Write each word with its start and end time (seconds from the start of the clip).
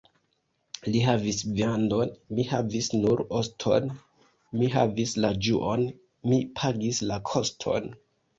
Li 0.93 1.01
havis 1.07 1.41
viandon, 1.59 2.13
mi 2.37 2.45
havis 2.51 2.89
nur 3.03 3.21
oston— 3.41 3.91
li 4.63 4.71
havis 4.77 5.15
la 5.27 5.33
ĝuon, 5.49 5.85
mi 6.33 6.41
pagis 6.63 7.05
la 7.13 7.21
koston. 7.35 7.95